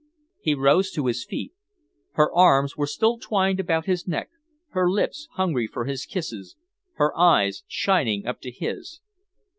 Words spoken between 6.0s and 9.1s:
kisses, her eyes shining up into his.